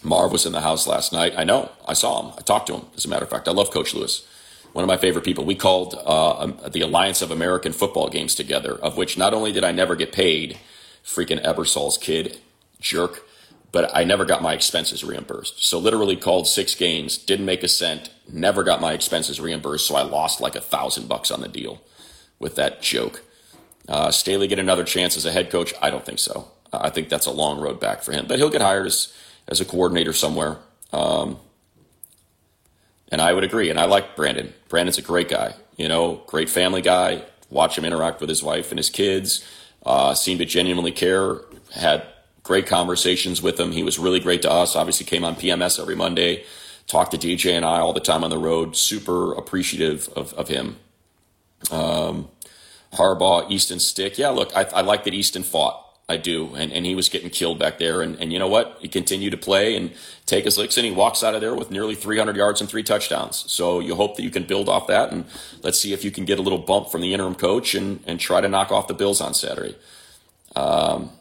[0.02, 1.34] Marv was in the house last night.
[1.36, 1.70] I know.
[1.86, 2.34] I saw him.
[2.38, 2.86] I talked to him.
[2.96, 4.26] As a matter of fact, I love Coach Lewis.
[4.72, 5.44] One of my favorite people.
[5.44, 9.52] We called uh, um, the Alliance of American Football games together, of which not only
[9.52, 10.58] did I never get paid,
[11.04, 12.38] freaking Ebersol's kid,
[12.80, 13.22] jerk.
[13.72, 15.64] But I never got my expenses reimbursed.
[15.64, 19.86] So literally called six games, didn't make a cent, never got my expenses reimbursed.
[19.86, 21.80] So I lost like a thousand bucks on the deal
[22.40, 23.22] with that joke.
[23.88, 25.72] Uh, Staley get another chance as a head coach?
[25.80, 26.48] I don't think so.
[26.72, 29.12] I think that's a long road back for him, but he'll get hired as,
[29.46, 30.58] as a coordinator somewhere.
[30.92, 31.38] Um,
[33.10, 33.70] and I would agree.
[33.70, 34.52] And I like Brandon.
[34.68, 37.24] Brandon's a great guy, you know, great family guy.
[37.50, 39.44] Watch him interact with his wife and his kids.
[39.84, 41.40] Uh, seemed to genuinely care.
[41.74, 42.06] Had
[42.50, 43.70] great conversations with him.
[43.70, 44.74] He was really great to us.
[44.74, 46.42] Obviously, came on PMS every Monday.
[46.88, 48.76] Talked to DJ and I all the time on the road.
[48.76, 50.74] Super appreciative of, of him.
[51.70, 52.28] Um,
[52.94, 54.18] Harbaugh, Easton Stick.
[54.18, 55.80] Yeah, look, I, I like that Easton fought.
[56.08, 56.56] I do.
[56.56, 58.02] And, and he was getting killed back there.
[58.02, 58.78] And, and you know what?
[58.80, 59.92] He continued to play and
[60.26, 62.82] take his licks, and he walks out of there with nearly 300 yards and three
[62.82, 63.44] touchdowns.
[63.46, 65.12] So you hope that you can build off that.
[65.12, 65.24] And
[65.62, 68.18] let's see if you can get a little bump from the interim coach and, and
[68.18, 69.76] try to knock off the Bills on Saturday.
[70.56, 71.12] Um,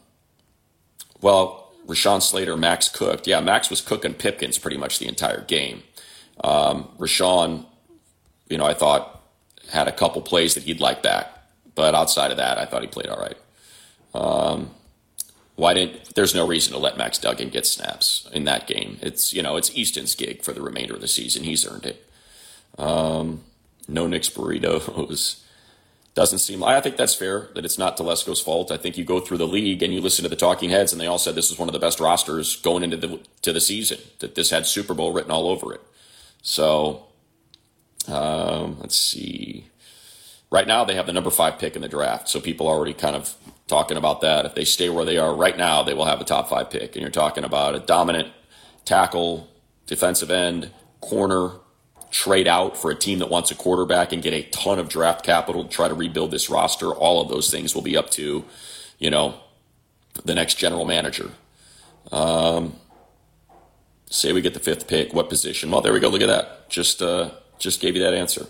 [1.20, 3.26] well, Rashawn Slater, Max cooked.
[3.26, 5.82] Yeah, Max was cooking Pipkins pretty much the entire game.
[6.42, 7.66] Um, Rashawn,
[8.48, 9.20] you know, I thought
[9.70, 11.26] had a couple plays that he'd like back.
[11.74, 13.36] But outside of that, I thought he played all right.
[14.14, 14.70] Um,
[15.56, 16.14] why didn't?
[16.14, 18.98] There's no reason to let Max Duggan get snaps in that game.
[19.02, 21.44] It's you know it's Easton's gig for the remainder of the season.
[21.44, 22.10] He's earned it.
[22.78, 23.44] Um,
[23.86, 25.40] no Nick's burritos.
[26.14, 26.64] Doesn't seem.
[26.64, 27.50] I think that's fair.
[27.54, 28.72] That it's not Telesco's fault.
[28.72, 31.00] I think you go through the league and you listen to the talking heads, and
[31.00, 33.60] they all said this was one of the best rosters going into the to the
[33.60, 33.98] season.
[34.18, 35.80] That this had Super Bowl written all over it.
[36.42, 37.06] So,
[38.08, 39.68] um, let's see.
[40.50, 42.94] Right now, they have the number five pick in the draft, so people are already
[42.94, 43.36] kind of
[43.68, 44.44] talking about that.
[44.44, 46.96] If they stay where they are right now, they will have a top five pick.
[46.96, 48.32] And you're talking about a dominant
[48.84, 49.48] tackle,
[49.86, 51.52] defensive end, corner,
[52.10, 55.24] trade out for a team that wants a quarterback and get a ton of draft
[55.24, 56.92] capital to try to rebuild this roster.
[56.92, 58.44] All of those things will be up to,
[58.98, 59.34] you know,
[60.24, 61.30] the next general manager.
[62.10, 62.74] Um,
[64.10, 65.70] say we get the fifth pick, what position?
[65.70, 66.08] Well, there we go.
[66.08, 66.68] Look at that.
[66.68, 68.46] Just uh, just gave you that answer.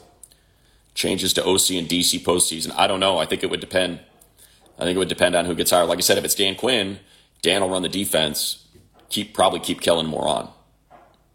[0.95, 2.73] Changes to OC and DC postseason.
[2.77, 3.19] I don't know.
[3.19, 4.01] I think it would depend.
[4.79, 5.89] I think it would depend on who gets hired.
[5.89, 6.99] Like I said, if it's Dan Quinn,
[7.43, 8.67] Dan will run the defense.
[9.11, 10.51] Keep probably keep Kellen Moore on.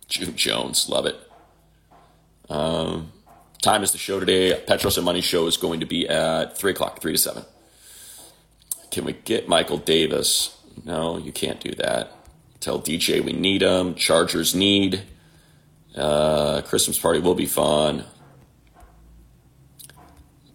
[0.08, 1.16] June Jones, love it.
[2.50, 3.12] Um,
[3.62, 4.60] time is the show today.
[4.68, 7.44] Petros and Money show is going to be at three o'clock, three to seven.
[8.92, 10.58] Can we get Michael Davis?
[10.84, 12.12] No, you can't do that.
[12.60, 13.96] Tell DJ we need him.
[13.96, 15.04] Chargers need.
[15.96, 18.06] Uh, Christmas party will be fun.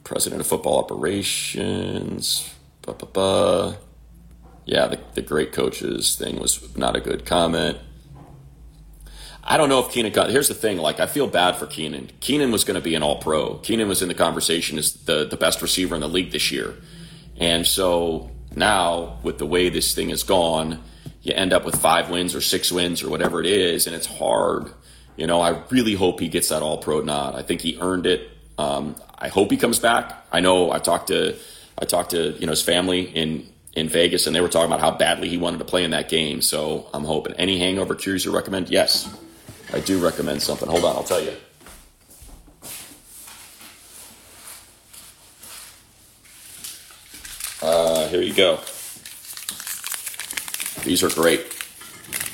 [0.05, 2.53] President of football operations.
[2.83, 3.79] Ba-ba-ba.
[4.65, 7.79] Yeah, the, the great coaches thing was not a good comment.
[9.51, 10.31] I don't know if Keenan got.
[10.31, 12.13] Here's the thing: like, I feel bad for Keenan.
[12.21, 13.57] Keenan was going to be an All Pro.
[13.57, 16.77] Keenan was in the conversation as the the best receiver in the league this year,
[17.37, 20.81] and so now with the way this thing has gone,
[21.23, 24.07] you end up with five wins or six wins or whatever it is, and it's
[24.07, 24.73] hard.
[25.17, 27.35] You know, I really hope he gets that All Pro nod.
[27.35, 28.31] I think he earned it.
[28.57, 30.27] Um, I hope he comes back.
[30.31, 31.37] I know I talked to
[31.77, 34.79] I talked to you know his family in in Vegas, and they were talking about
[34.79, 36.41] how badly he wanted to play in that game.
[36.41, 37.33] So I'm hoping.
[37.35, 38.69] Any hangover cures you recommend?
[38.69, 39.13] Yes,
[39.73, 40.69] I do recommend something.
[40.69, 41.33] Hold on, I'll tell you.
[47.63, 48.59] Uh, here you go.
[50.85, 51.57] These are great.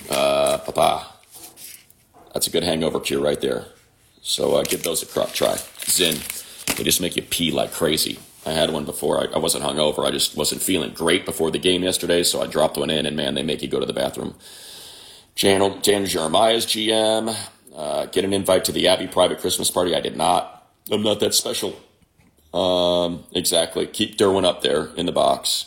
[0.08, 1.06] Uh, papa.
[2.32, 3.66] That's a good hangover cure right there.
[4.22, 5.54] So uh, give those a crop try.
[5.86, 6.16] Zyn.
[6.76, 8.18] They just make you pee like crazy.
[8.44, 9.20] I had one before.
[9.20, 10.06] I, I wasn't hungover.
[10.06, 13.16] I just wasn't feeling great before the game yesterday, so I dropped one in, and
[13.16, 14.34] man, they make you go to the bathroom.
[15.36, 17.36] Jan, Dan Jeremiah's GM.
[17.74, 19.94] Uh, get an invite to the Abbey private Christmas party.
[19.94, 20.66] I did not.
[20.90, 21.76] I'm not that special.
[22.54, 23.86] Um, exactly.
[23.86, 25.66] Keep Derwin up there in the box.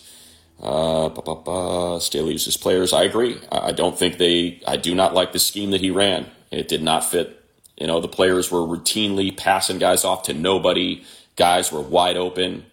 [0.61, 1.99] Uh.
[1.99, 2.93] Staley uses players.
[2.93, 3.37] I agree.
[3.51, 4.61] I don't think they.
[4.67, 6.25] I do not like the scheme that he ran.
[6.51, 7.43] It did not fit.
[7.77, 11.03] You know, the players were routinely passing guys off to nobody.
[11.35, 12.65] Guys were wide open.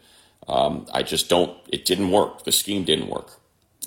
[0.48, 1.56] Um, I just don't.
[1.68, 2.44] It didn't work.
[2.44, 3.38] The scheme didn't work.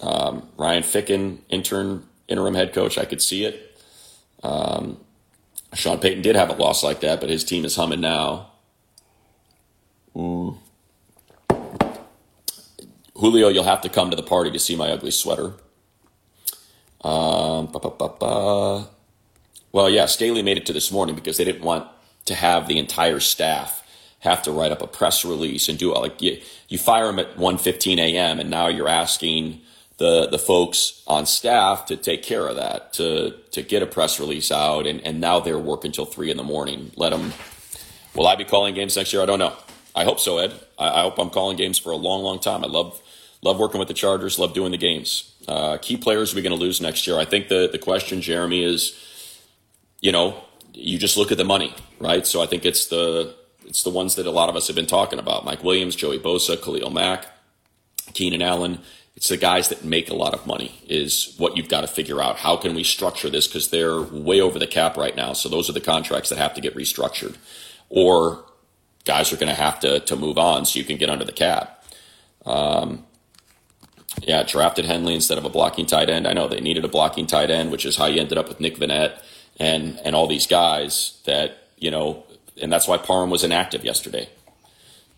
[0.02, 2.98] Um, Ryan Ficken, intern, interim head coach.
[2.98, 3.82] I could see it.
[4.44, 5.00] Um,
[5.74, 8.52] Sean Payton did have a loss like that, but his team is humming now.
[10.16, 10.58] Ooh.
[13.16, 15.54] Julio, you'll have to come to the party to see my ugly sweater.
[17.02, 17.70] Um,
[19.72, 21.88] well, yeah, Staley made it to this morning because they didn't want
[22.26, 23.84] to have the entire staff
[24.20, 25.94] have to write up a press release and do.
[25.94, 28.40] Like you, you fire them at 1.15 a.m.
[28.40, 29.62] and now you're asking
[30.00, 34.20] the, the folks on staff to take care of that, to, to get a press
[34.20, 34.88] release out.
[34.88, 36.92] And, and now they're working until three in the morning.
[36.96, 37.34] Let them,
[38.16, 39.22] will I be calling games next year?
[39.22, 39.56] I don't know.
[39.96, 40.54] I hope so, Ed.
[40.78, 42.64] I, I hope I'm calling games for a long, long time.
[42.64, 43.00] I love,
[43.42, 44.40] love working with the Chargers.
[44.40, 45.36] Love doing the games.
[45.48, 47.18] Uh, key players are we going to lose next year?
[47.18, 48.98] I think the the question, Jeremy, is,
[50.00, 52.28] you know, you just look at the money, right?
[52.28, 53.34] So I think it's the
[53.66, 56.20] it's the ones that a lot of us have been talking about: Mike Williams, Joey
[56.20, 57.26] Bosa, Khalil Mack,
[58.14, 58.80] Keenan Allen.
[59.20, 62.22] It's the guys that make a lot of money is what you've got to figure
[62.22, 62.38] out.
[62.38, 65.34] How can we structure this because they're way over the cap right now?
[65.34, 67.36] So those are the contracts that have to get restructured,
[67.90, 68.46] or
[69.04, 71.34] guys are going to have to to move on so you can get under the
[71.34, 71.84] cap.
[72.46, 73.06] Um,
[74.22, 76.26] yeah, drafted Henley instead of a blocking tight end.
[76.26, 78.62] I know they needed a blocking tight end, which is how you ended up with
[78.62, 79.22] Nick Vannett
[79.58, 82.24] and and all these guys that you know,
[82.62, 84.30] and that's why Parham was inactive yesterday.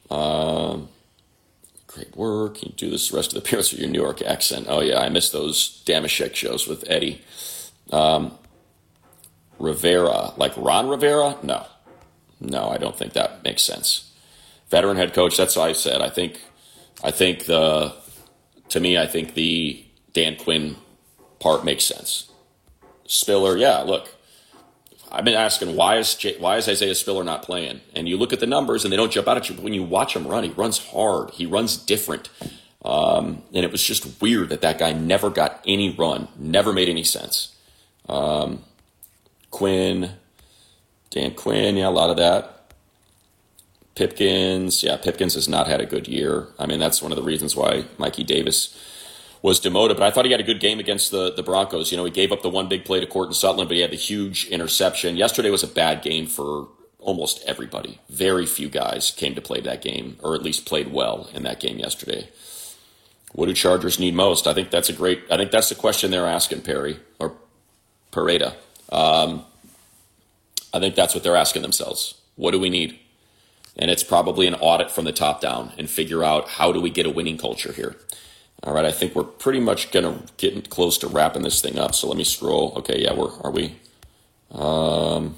[0.09, 0.89] Um,
[1.93, 2.63] great work.
[2.63, 4.67] You do this the rest of the appearance with your New York accent.
[4.69, 7.21] Oh yeah, I miss those Damashek shows with Eddie.
[7.91, 8.37] Um,
[9.59, 11.37] Rivera, like Ron Rivera?
[11.43, 11.65] No,
[12.39, 14.11] no, I don't think that makes sense.
[14.69, 15.37] Veteran head coach.
[15.37, 16.01] That's what I said.
[16.01, 16.41] I think,
[17.03, 17.93] I think the,
[18.69, 20.77] to me, I think the Dan Quinn
[21.39, 22.31] part makes sense.
[23.05, 23.81] Spiller, yeah.
[23.81, 24.15] Look,
[25.11, 27.81] I've been asking why is J- why is Isaiah Spiller not playing?
[27.95, 29.55] And you look at the numbers and they don't jump out at you.
[29.55, 31.31] But when you watch him run, he runs hard.
[31.31, 32.29] He runs different.
[32.83, 36.27] Um, and it was just weird that that guy never got any run.
[36.37, 37.55] Never made any sense.
[38.07, 38.63] Um,
[39.51, 40.11] Quinn,
[41.09, 42.73] Dan Quinn, yeah, a lot of that.
[43.95, 46.47] Pipkins, yeah, Pipkins has not had a good year.
[46.57, 48.75] I mean, that's one of the reasons why Mikey Davis
[49.41, 49.97] was demoted.
[49.97, 51.91] But I thought he had a good game against the, the Broncos.
[51.91, 53.91] You know, he gave up the one big play to Courtland Sutton, but he had
[53.91, 55.17] the huge interception.
[55.17, 56.67] Yesterday was a bad game for
[56.99, 57.99] almost everybody.
[58.09, 61.59] Very few guys came to play that game, or at least played well in that
[61.59, 62.29] game yesterday.
[63.33, 64.45] What do Chargers need most?
[64.45, 65.23] I think that's a great.
[65.31, 67.33] I think that's the question they're asking Perry or
[68.11, 68.55] Pareda.
[68.91, 69.45] Um,
[70.73, 72.15] I think that's what they're asking themselves.
[72.35, 72.99] What do we need?
[73.77, 76.89] And it's probably an audit from the top down and figure out how do we
[76.89, 77.95] get a winning culture here.
[78.63, 81.95] All right, I think we're pretty much gonna get close to wrapping this thing up.
[81.95, 82.73] So let me scroll.
[82.77, 83.75] Okay, yeah, we're are we?
[84.51, 85.35] Um,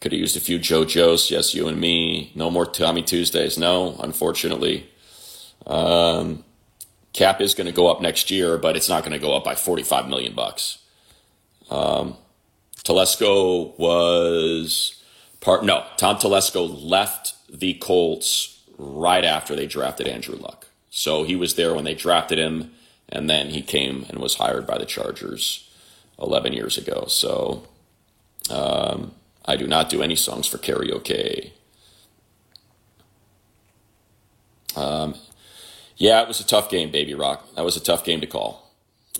[0.00, 1.30] could have used a few JoJo's.
[1.30, 2.32] Yes, you and me.
[2.34, 3.58] No more Tommy Tuesdays.
[3.58, 4.88] No, unfortunately.
[5.66, 6.44] Um,
[7.12, 9.44] cap is going to go up next year, but it's not going to go up
[9.44, 10.78] by forty-five million bucks.
[11.68, 12.16] Um,
[12.78, 15.02] Telesco was
[15.40, 15.66] part.
[15.66, 20.68] No, Tom Telesco left the Colts right after they drafted Andrew Luck.
[20.90, 22.72] So he was there when they drafted him,
[23.08, 25.68] and then he came and was hired by the Chargers
[26.20, 27.06] 11 years ago.
[27.08, 27.66] So
[28.50, 29.12] um,
[29.44, 31.52] I do not do any songs for karaoke.
[34.76, 35.14] Um,
[35.96, 37.54] yeah, it was a tough game, Baby Rock.
[37.54, 38.70] That was a tough game to call.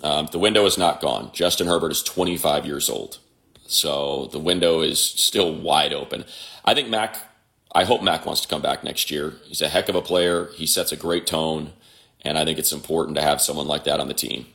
[0.03, 1.31] Um, the window is not gone.
[1.33, 3.19] Justin Herbert is 25 years old.
[3.67, 6.25] So the window is still wide open.
[6.65, 7.17] I think Mac
[7.73, 9.35] I hope Mac wants to come back next year.
[9.45, 10.49] He's a heck of a player.
[10.55, 11.71] He sets a great tone,
[12.21, 14.47] and I think it's important to have someone like that on the team.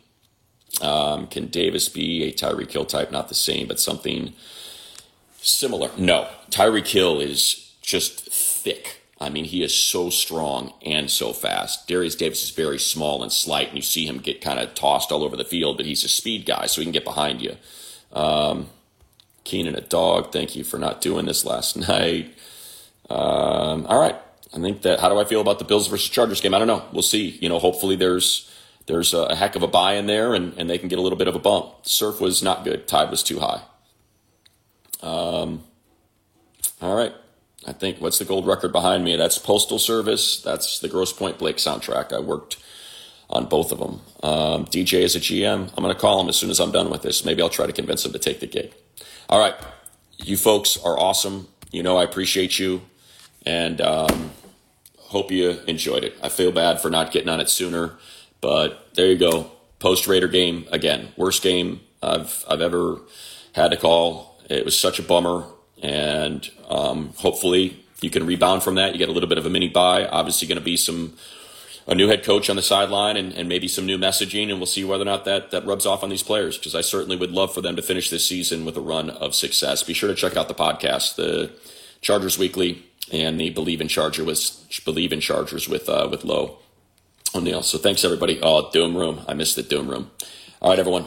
[0.82, 3.10] Um, can Davis be a Tyreek Hill type?
[3.10, 4.34] Not the same, but something
[5.40, 5.90] similar.
[5.96, 9.00] No, Tyreek Hill is just thick.
[9.18, 11.88] I mean, he is so strong and so fast.
[11.88, 15.10] Darius Davis is very small and slight, and you see him get kind of tossed
[15.10, 17.56] all over the field, but he's a speed guy, so he can get behind you.
[18.12, 18.68] Um,
[19.44, 20.32] Keenan, a dog.
[20.32, 22.35] Thank you for not doing this last night.
[23.08, 24.16] Um, all right.
[24.54, 25.00] I think that.
[25.00, 26.54] How do I feel about the Bills versus Chargers game?
[26.54, 26.84] I don't know.
[26.92, 27.38] We'll see.
[27.40, 28.50] You know, hopefully there's
[28.86, 31.18] there's a, heck of a buy in there, and, and they can get a little
[31.18, 31.74] bit of a bump.
[31.82, 32.86] Surf was not good.
[32.86, 33.62] Tide was too high.
[35.02, 35.64] Um,
[36.80, 37.12] all right.
[37.66, 39.16] I think what's the gold record behind me?
[39.16, 40.40] That's Postal Service.
[40.40, 42.12] That's the Grosse Pointe Blank soundtrack.
[42.12, 42.58] I worked
[43.28, 44.00] on both of them.
[44.22, 45.68] Um, DJ is a GM.
[45.76, 47.24] I'm going to call him as soon as I'm done with this.
[47.24, 48.72] Maybe I'll try to convince him to take the gig.
[49.28, 49.54] All right.
[50.18, 51.48] You folks are awesome.
[51.72, 52.82] You know, I appreciate you
[53.46, 54.32] and um,
[54.98, 56.16] hope you enjoyed it.
[56.22, 57.92] I feel bad for not getting on it sooner,
[58.40, 59.50] but there you go.
[59.78, 62.98] Post Raider game again, worst game I've I've ever
[63.52, 64.40] had to call.
[64.50, 65.44] It was such a bummer,
[65.82, 68.92] and um, hopefully you can rebound from that.
[68.92, 70.06] You get a little bit of a mini bye.
[70.06, 71.16] Obviously, going to be some
[71.88, 74.66] a new head coach on the sideline and, and maybe some new messaging, and we'll
[74.66, 77.30] see whether or not that, that rubs off on these players because I certainly would
[77.30, 79.84] love for them to finish this season with a run of success.
[79.84, 81.52] Be sure to check out the podcast, the
[82.06, 86.58] Chargers Weekly and the Bleav in Charger was Bleav in Chargers with uh, with Low
[87.34, 87.62] O'Neill.
[87.62, 88.38] So thanks everybody.
[88.40, 89.22] Oh, Doom Room.
[89.26, 90.12] I missed the Doom Room.
[90.62, 91.06] All right, everyone.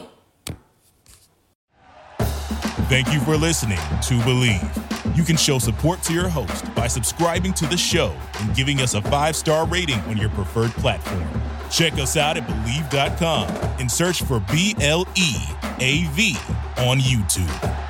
[2.90, 5.16] Thank you for listening to Bleav.
[5.16, 8.92] You can show support to your host by subscribing to the show and giving us
[8.92, 11.26] a five star rating on your preferred platform.
[11.70, 13.48] Check us out at Bleav.com
[13.80, 15.36] and search for B L E
[15.78, 16.36] A V
[16.76, 17.89] on YouTube.